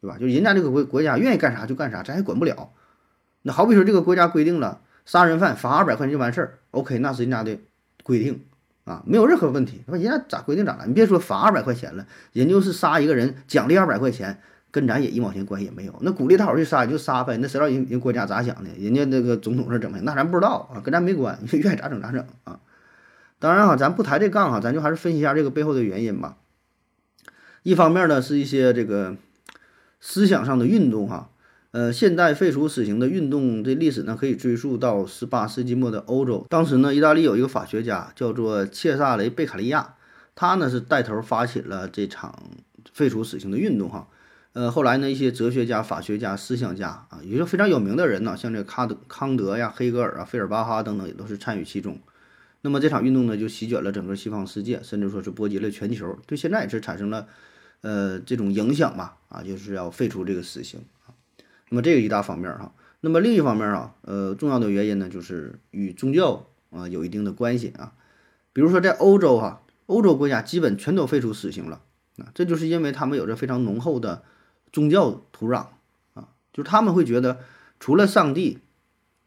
[0.02, 0.18] 对吧？
[0.18, 2.74] 就人家这个国国家愿意干啥就干啥，咱也管不了。
[3.40, 7.58] 那好比说这个国家规定了杀人犯罚二百块钱就完事儿，OK，那是人家的
[8.02, 8.44] 规定
[8.84, 9.82] 啊，没有任何问题。
[9.86, 10.86] 那人家咋规定咋来？
[10.86, 14.40] 你别说罚二百块钱了，人就是杀一个人奖励二百块钱，
[14.70, 15.94] 跟咱也一毛钱关系也没有。
[16.00, 18.70] 那鼓励他好去杀就杀呗，那谁知道人人国家咋想的？
[18.78, 20.04] 人家那个总统是怎么样？
[20.04, 22.60] 那咱不知道啊，跟咱没关，你 愿意咋整咋整啊。
[23.38, 26.36] 当然哈，咱不抬这杠哈，咱就还是分析一下这个背后的原因吧。
[27.62, 29.16] 一方面呢，是一些这个
[30.00, 31.30] 思想上的运动哈。
[31.74, 36.46] 呃，现代废除死刑的运动这历史呢，可以追溯到十八世纪末的欧洲。
[36.48, 39.96] 当时呢，意大利有一个法学家叫做切萨雷贝卡利亚，
[40.36, 42.44] 他呢是带头发起了这场
[42.92, 44.06] 废除死刑的运动哈。
[44.52, 51.98] 呃，后来呢，一些哲学家、法学家、思想家啊，有些非常有名的人呢，像这个康德、康德呀、黑格尔啊、费尔巴哈等等，也都是参与其中。
[52.60, 57.26] 那么这场运动呢，就席卷了整个西方世界，甚至说是波及了全球，对现在也是产生了
[57.80, 59.16] 呃这种影响吧？
[59.28, 60.78] 啊，就是要废除这个死刑。
[61.74, 67.94] 那么这个一大方面哈，那么另一方面啊，呃，重要的原因呢，就是与宗教啊有一定的关系啊。
[68.52, 71.80] 比如说在欧洲哈，欧洲国家基本全都废除死刑了
[72.18, 74.22] 啊，这就是因为他们有着非常浓厚的。
[74.72, 75.66] 宗教土壤
[76.14, 77.38] 啊，就是他们会觉得，
[77.78, 78.58] 除了上帝，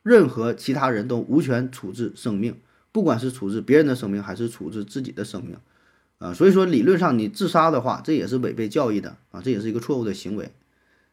[0.03, 2.57] 任何其他人都无权处置生命，
[2.91, 5.55] 不管是处置别人的生命还是处置自己的生命，
[6.17, 10.51] 啊，所以说理论上你自杀的话，这也是违背教义的啊，这也是一个错误的行为，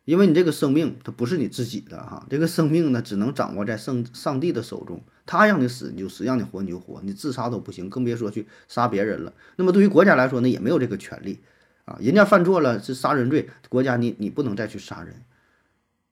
[0.04, 9.32] 因为你这个生命它不是你自己的哈，这个生命呢只能掌握在圣上帝的手中，他让你死你就死，让你活你就活，你自杀都不行，更别说去杀别人了。
[9.56, 11.40] 那么对于国家来说呢，也没有这个权利。
[11.86, 15.16] 啊，人家犯错了是杀人罪，国家你你不能再去杀人，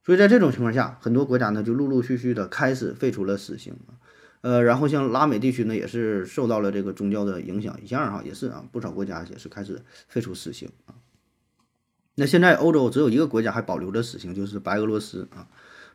[0.05, 3.74] 所以在这种情况下，很多国家呢就陆陆续续的开始废除了死刑
[4.42, 10.92] 呃，然后像拉美地区呢也是受到了这个宗教的影响，一样哈也是啊，不少国家也是开始废除死刑啊。
[12.14, 15.46] 那现在欧洲只有一个国家还保留着死刑，就是白俄罗斯啊，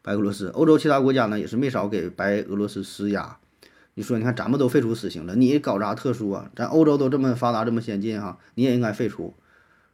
[0.02, 0.48] 白俄罗斯。
[0.50, 3.38] 欧洲其他国家呢也是没少给白俄罗斯施压。
[3.94, 6.52] 你说，你看咱们都废除死刑了，你搞啥特殊啊？
[6.56, 9.34] 咱欧洲都这么发达，这么先进哈，你也应该废除。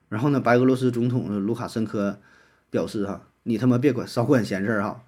[0.10, 2.20] 然后呢，白俄罗斯总统卢卡申科
[2.70, 5.04] 表示：“哈，你他妈别管，少管闲事儿哈，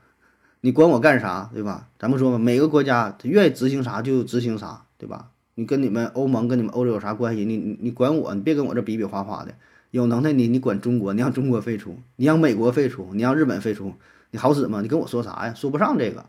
[0.62, 1.90] 你管我干啥，对吧？
[2.00, 5.30] 咱们说嘛，每个国家他愿意执行啥就执行啥，对吧？
[5.56, 7.46] 你跟你们欧盟跟你们欧洲有啥关系？
[7.46, 9.54] 你你你管我，你别跟我这比比划划的。
[9.96, 13.94] 有能耐你你管中国，你让中国废除，你让美国废除，你让日本废除，
[14.32, 14.82] 你好使吗？
[14.82, 15.54] 你跟我说啥呀？
[15.54, 16.26] 说不上这个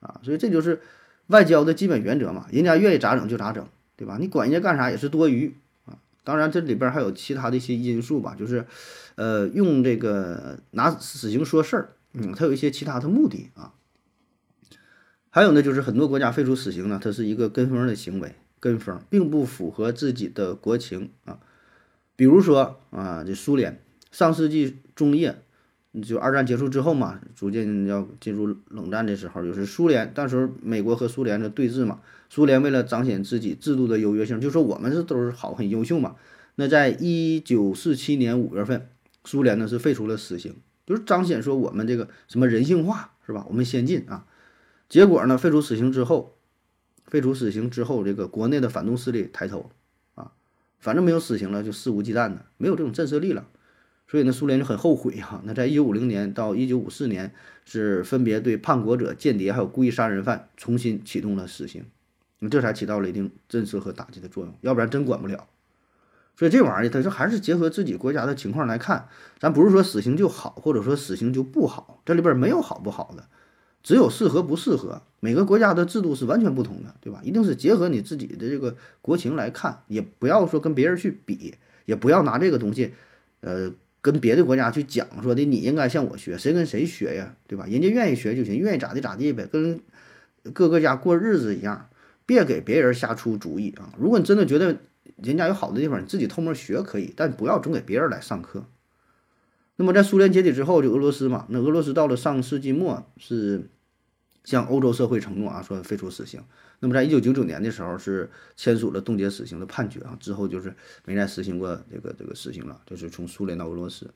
[0.00, 0.82] 啊，所以这就是
[1.28, 3.66] 外交的基本原则嘛，人家愿意咋整就咋整，
[3.96, 4.18] 对吧？
[4.20, 5.54] 你管人家干啥也是多余
[5.86, 8.66] 啊。”当然，这里边还有其他的一些因素吧，就是，
[9.14, 13.72] 呃，用这个拿死刑说事儿，嗯，它有一些其他的目的啊。
[15.30, 21.38] 还有呢，就是很多国家废除死刑呢，它是一个跟风的行为，跟风并不符合自己的国情啊。
[22.18, 25.38] 比如说啊，这苏联上世纪中叶。
[26.02, 32.00] 就二战结束之后嘛，逐渐要进入冷战的时候，就是苏联，当时美国和苏联的对峙嘛。
[32.28, 36.14] 苏联为了彰显自己制度的优越性，就说我们是都是好，很优秀嘛。
[36.56, 38.90] 那在一九四七年五月份，
[39.24, 43.46] 苏联呢是废除了死刑，就是彰显说我们这个什么人性化是吧？
[43.48, 44.26] 我们先进啊。
[44.88, 46.36] 结果呢，废除死刑之后，
[47.06, 49.70] 废除死刑之后，这个国内的反动势力抬头，
[50.78, 53.46] 反正没有死刑了，就肆无忌惮的，没有这种震慑力了。
[54.06, 55.42] 所以呢，苏联就很后悔哈。
[55.44, 61.84] 那在一九五零年到一九五四年，是分别对叛国者、间谍还有故意杀人犯重新启动了死刑，
[62.38, 64.54] 那这才起到了一定震慑和打击的作用。
[64.62, 65.48] 要不然真管不了。
[66.36, 69.08] 所以这玩意儿，它就还是结合自己国家的情况来看。
[69.38, 73.24] 咱不是说死刑就好，或者说死刑就不好，这里边没有好不好的，
[73.82, 75.02] 只有适合不适合。
[75.20, 77.20] 每个国家的制度是完全不同的，对吧？
[77.24, 81.54] 一定是结合你自己的这个国情来看，也不要说跟别人去比，
[81.84, 82.92] 也不要拿这个东西，
[83.40, 83.72] 呃。
[84.00, 87.66] 跟别的国家去讲说的，你应该向我学，谁跟谁学呀，对吧？
[87.66, 89.80] 人家愿意学就行，愿意咋地咋地呗，跟
[90.54, 91.88] 各个家过日子一样，
[92.24, 93.92] 别给别人瞎出主意啊！
[93.98, 94.78] 如果你真的觉得
[95.16, 98.64] 人家有好的地方，你自己偷摸学可以，但不要总给别人来上课。
[99.74, 103.68] 那么在苏联解体之后，就俄罗斯嘛，那俄罗斯到了上世纪末是
[104.48, 106.40] 向欧洲社会承诺啊，说废除死刑。
[106.80, 114.08] 那么，在一九九九年的时候，是签署了冻结死刑的判决啊，之后就是没再实行过这个这个死刑了，就是从苏联到俄罗斯。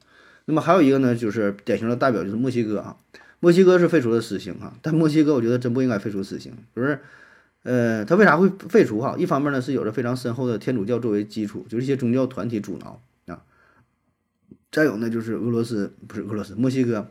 [0.46, 2.96] 那么还有一个呢，就是典型的代表就是墨西哥啊，
[3.40, 6.98] 墨西哥是废除了死刑啊，但墨西哥我觉得真不应该废除死刑，不是？
[7.64, 9.14] 呃，他为啥会废除哈？
[9.18, 13.44] 一方面呢是有着非常深厚的天主教作为基础，就是一些宗教团体阻挠啊。
[14.72, 17.06] 再有呢就是俄罗斯不是俄罗斯，墨西哥，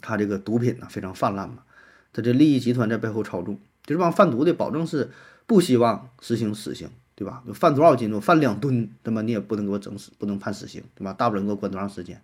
[0.00, 1.64] 他这个毒品呢非常泛滥嘛，
[2.12, 3.58] 他这利益集团在背后操纵。
[3.84, 5.10] 就这帮贩毒的，保证是
[5.46, 7.42] 不希望实行死刑，对吧？
[7.46, 9.22] 就贩多少斤重，贩两吨，对吧？
[9.22, 11.12] 你也不能给我整死，不能判死刑，对吧？
[11.12, 12.22] 大不了给我关多长时间。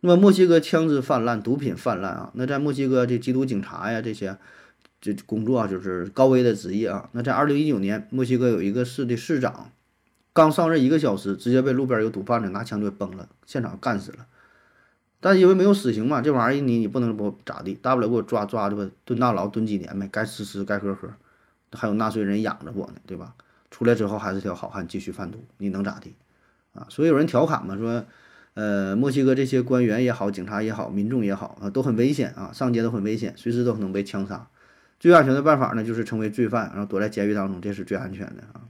[0.00, 2.30] 那么墨西哥枪支泛滥，毒品泛滥啊。
[2.34, 4.38] 那在墨西哥这缉毒警察呀，这些
[5.00, 7.10] 这工作啊，就是高危的职业啊。
[7.12, 9.70] 那在二零一九年，墨西哥有一个市的市长
[10.32, 14.26] 刚上任一个小时，直接被路边有毒贩子拿枪就崩了，现场干死了。
[15.20, 21.08] 但因为没有死刑嘛，这玩意儿你你不能不咋地，大不了给我抓抓着吧，蹲大牢蹲几年呗，该吃吃该喝喝，
[21.72, 23.34] 还有纳税人养着我呢，对吧？
[23.70, 26.14] 出来之后还是条好汉，继续贩毒，你能咋地？
[26.72, 28.04] 啊，所以有人调侃嘛，说，
[28.54, 34.48] 呃，墨西哥这些官员也好，警察也好，民众也好啊，都很危险啊，上街都很危险，随时都可能被枪杀。
[34.98, 38.62] 最安全的办法呢，就是成为罪犯，然后躲在监狱当中，这是最安全的啊。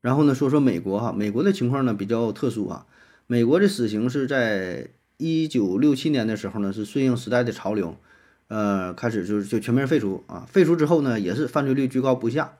[0.00, 2.86] 然后呢，说说美国哈，美国的情况呢比较特殊啊。
[3.26, 7.96] 美国的死刑是在一九六七年的时候呢，是顺应时代的潮流，
[8.48, 10.44] 呃，开始就是就全面废除啊。
[10.48, 12.54] 废除之后呢，也是犯罪率居高不下。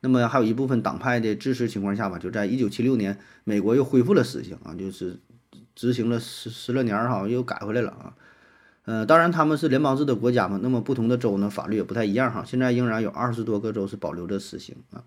[0.00, 5.18] 那么还有一部分党派的支持情况下吧，就在一九七六年，美国又恢复了死刑啊，就是
[5.74, 8.14] 执行了十十来年儿哈，又改回来了啊。
[8.84, 12.44] 呃，当然他们是联邦制的国家嘛，那么不同的州呢法律也不太一样哈。
[12.46, 15.02] 现在仍然有二十多个州是保留着死刑啊。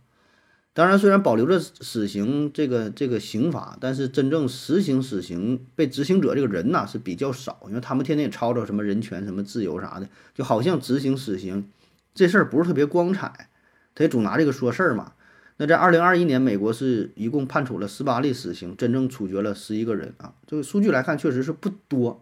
[0.79, 11.69] 当然，虽然保留着死刑这个这个刑罚，但是真正实行死刑被执行者这个人呐是比较少，因为他们天天也吵吵什么人权、什么自由啥的，就好像执行死刑
[12.15, 13.49] 这事儿不是特别光彩，
[13.93, 15.11] 他也总拿这个说事儿嘛。
[15.57, 20.33] 那在二零二一年，美国是一共判处了十八例死刑，真正处决了十一个人啊。
[20.47, 22.21] 这个数据来看，确实是不多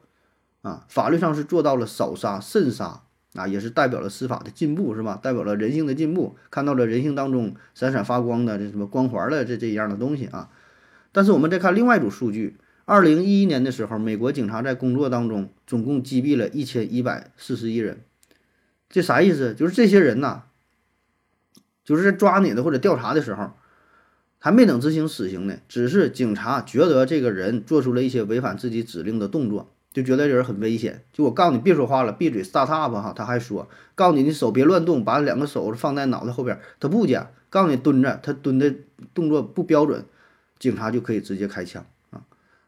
[0.64, 0.84] 啊。
[0.90, 3.04] 法律上是做到了少杀慎杀。
[3.38, 5.20] 啊，也是代表了司法的进步，是吧？
[5.22, 10.50] 代表了人性的进步，看到了人性当中闪闪发光的这什么光环的这这一样的东西啊。
[11.12, 18.02] 但是我们再看另外一组数据，二零一一年的时候，美国警察在工作当中总共击毙了一千一百四十一人，
[18.90, 19.54] 这啥意思？
[19.54, 20.44] 就是这些人呐，
[21.86, 23.52] 就是在抓你的或者调查的时候，
[24.40, 29.74] 还没等执行死刑呢，只是警察觉得这个人做出了一些违反自己指令的动作。
[29.94, 33.14] 就觉得这人很危险，就我告诉你别说话了，闭嘴，start up 哈。
[33.16, 36.60] 他还说，告诉你你手别乱动，把两个手放在脑袋后边。
[36.80, 38.74] 他不讲，告诉你蹲着，他蹲的
[39.16, 40.06] 动作不标准，
[40.60, 42.22] 警察就可以直接开枪啊。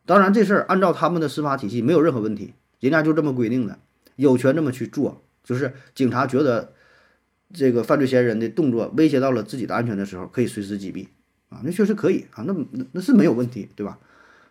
[0.07, 3.77] 当然这事儿按照他们的司法体系没有任何问题，人家就这么规定的，
[4.15, 5.21] 有权这么去做。
[5.43, 6.73] 就是警察觉得
[7.53, 11.07] 这个犯罪嫌疑人的动作威胁到了自己的安全的时候，可以随时击毙
[11.49, 13.99] 啊，那确实可以啊，那那那是没有问题，对吧？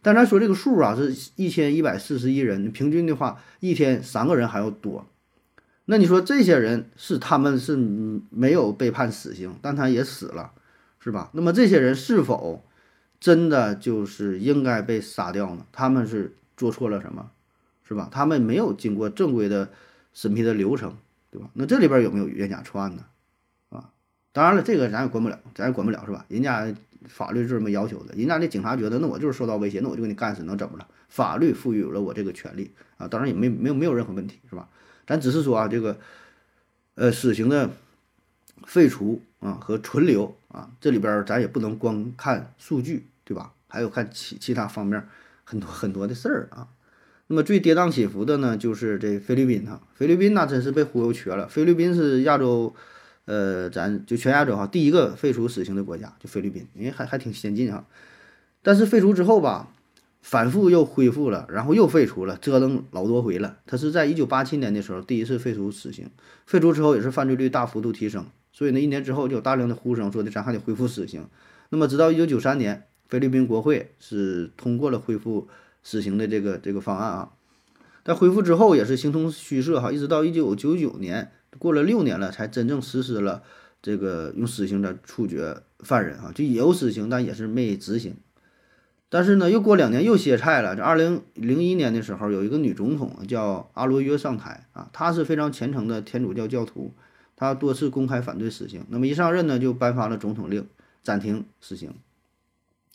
[0.01, 5.07] 但咱说这个数啊，是一千一百四十一人，平均的话，一天三个人还要多。
[5.87, 7.77] 那你说这些人是他们是
[8.31, 10.53] 没有被判死刑，但他也死了，
[11.01, 11.31] 是吧？
[11.33, 12.63] 那么这些人是否
[13.19, 15.67] 真的就是应该被杀掉呢？
[15.73, 17.31] 他们是做错了什么，
[17.83, 18.09] 是吧？
[18.13, 19.71] 他们没有经过正规的
[20.13, 20.97] 审批的流程，
[21.31, 21.51] 对吧？
[21.55, 23.05] 那这里边有没有冤假错案呢？
[23.71, 23.91] 啊，
[24.33, 26.25] 当然了，这个咱也管不了，咱也管不了，是吧？
[26.29, 26.73] 人家。
[27.07, 30.87] 法律是这么要求的，人家那警察觉得，那我就是受到威胁，那我就给你干死，能怎么了？
[31.09, 34.69] 法律赋予了我这个权利啊，当然也没没有没有任何问题，是吧？
[35.07, 35.99] 咱只是说啊，这个
[36.97, 37.71] 呃死刑的
[38.65, 43.53] 废除啊和存留啊，这里边咱也不能光看数据，对吧？
[43.69, 45.07] 还有看其其他方面
[45.45, 46.69] 很多很多的事儿啊。
[47.29, 52.75] 那么最跌宕起伏的呢，就是这菲律宾哈，菲律宾那真是被忽悠瘸了，菲律宾是亚洲。
[53.29, 57.85] 呃，咱就全亚洲哈，第一个废除死刑的国家就菲律宾，因为还还挺先进哈。
[58.63, 59.69] 但是废除之后吧，
[60.23, 63.59] 反复又恢复了，然后又废除了，折腾老多回了。
[63.67, 66.09] 他是在一九八七年的时候第一次废除死刑，
[66.47, 71.27] 废除之后也是犯罪率大幅度提升，所以呢，一年之后就有大量的呼声说的咱还得恢复死刑。
[71.69, 75.49] 那么直到一九九三年，菲律宾国会是通过了恢复
[75.83, 77.33] 死刑的这个这个方案啊。
[78.03, 81.31] 但恢复之后也是形同虚设哈，一直到一九九九年。
[81.59, 83.43] 过了六年了，才真正实施了
[83.81, 88.17] 这个用死刑的处决犯人啊，就也有死刑，但也是没执行。
[89.11, 90.77] 但是呢，又过两年又歇菜了。
[90.77, 96.93] 这二零零一年的时候，有一个女总统叫阿罗约上台啊，她是非常虔诚的天主教教徒，
[97.35, 98.85] 她多次公开反对死刑。
[98.91, 100.69] 那么一上任呢，就颁发了总统令，
[101.03, 101.95] 暂停死刑，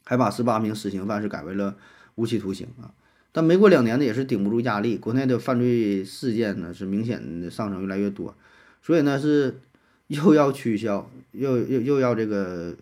[0.03, 1.77] 还把十八名死刑犯是改为了
[2.13, 2.93] 无期徒刑啊。
[3.35, 8.35] 但没过两年呢，也是顶不住压力，国内的犯罪事件呢是明显的上升，越来越多，
[8.79, 9.59] 所以呢是
[10.05, 12.75] 又要取消，又又又要这个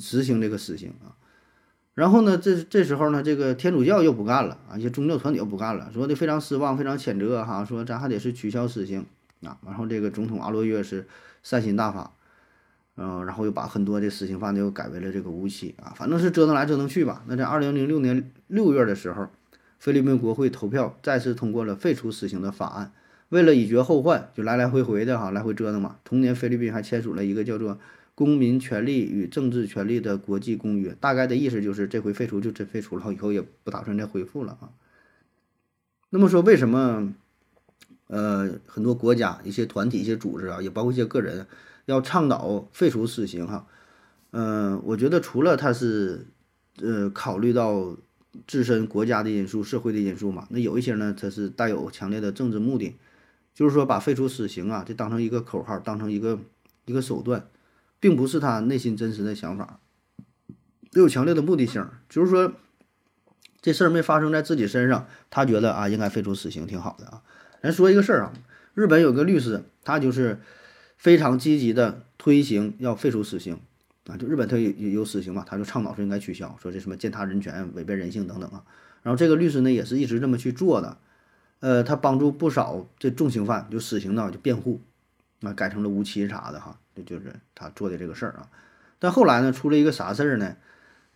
[0.00, 1.10] 执行这个死刑啊。
[1.94, 9.04] 然后呢，这这时候呢，这个天主教又不干了啊，一些宗教团体又不干了，说的非常失望，非常谴责哈，说咱还得是取消死刑
[9.42, 9.58] 啊。
[9.66, 11.04] 然后这个总统阿罗约是
[11.42, 12.12] 善心大发，
[12.96, 17.24] 嗯，然后又把很多的死刑犯又改为了这个无期啊，反正是折腾来折腾去吧。
[17.26, 19.26] 那在二零零六年六月的时候。
[19.80, 22.92] 菲律宾国会投票再次通过了废除死刑的法案。
[23.30, 25.96] 为了以绝后患，就来来回回的哈，来回折腾嘛。
[26.04, 27.74] 同年，菲律宾还签署了一个叫做
[28.14, 34.68] 《公民权利与政治权利的国际公约》，大概的意思就是这回废除就真废除了，以后也不打算再恢复了啊。
[36.10, 37.14] 那么说，为什么
[38.08, 41.46] 呃很多国家、一些团体、一些组织啊，也包括一些个人，
[41.86, 43.66] 要倡导废除死刑哈？
[44.32, 46.26] 嗯，我觉得除了他是
[46.82, 47.96] 呃考虑到。
[48.46, 52.96] 自身国家的因素、社会的因素嘛，那有一些呢，它是带有强烈的政治目的，
[53.54, 56.38] 就是说把废除死刑啊，就当成一个口号，当成一个
[56.84, 57.46] 一个手段，
[57.98, 59.80] 并不是他内心真实的想法
[60.92, 62.52] 都有强烈的目的性，就是说
[63.60, 67.22] 这事儿没发生在自己身上，他觉得啊应该废除死刑挺好的啊。
[67.62, 68.32] 咱说一个事儿啊，
[68.74, 70.40] 日本有个律师，他就是
[70.96, 73.58] 非常积极的推行要废除死刑
[74.06, 78.64] 啊，就日本他有有死刑嘛，他就倡导说应该取消，说这什么践踏人权、违背人性等等啊。
[79.02, 80.96] 然后这个律师呢也是一直这么去做的，
[81.60, 84.80] 呃，他帮助不少这重刑犯就死刑的就辩护，
[85.42, 88.48] 啊改成了无期啥的哈，这就是他做的这个事儿啊。
[88.98, 90.56] 但后来呢，出了一个啥事儿呢？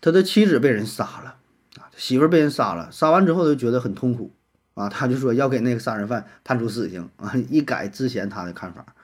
[0.01, 1.37] 他的妻子被人杀了
[1.79, 4.31] 啊，媳妇儿被人杀了，杀完之后就觉得很痛苦
[4.75, 8.95] 啊，他就说要给那个杀人犯判处死刑啊，一改之前他的看法。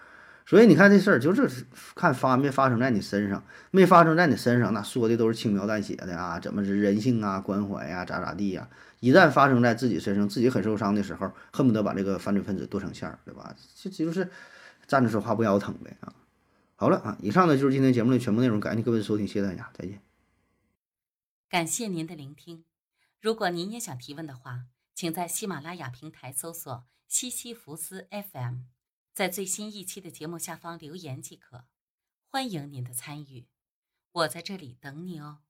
[0.51, 8.69] 所以你看这事儿就是看发没发生在你身上，没发生在你身上，那说的都是轻描淡写的啊，怎么是人性啊、关怀呀、咋咋地呀？
[8.99, 13.55] 一旦发生在自己身上，自己很受伤的时候，恨不得把这个犯罪分子剁成馅儿，对吧？
[13.77, 14.29] 这就是
[14.89, 16.13] 站着说话不腰疼呗啊！
[16.75, 20.01] 好了啊，以上呢就是今天节目的全部内容，感谢各位收听，谢谢大家，再见。
[21.49, 22.65] 感谢您的聆听。
[23.21, 24.63] 如果您也想提问的话，
[24.97, 28.63] 请在喜马拉雅平台搜索“西西弗斯 FM”，
[29.13, 31.67] 在最新一期的节目下方留言即可。
[32.27, 33.49] 欢迎您的参与，
[34.13, 35.41] 我在这里等你哦。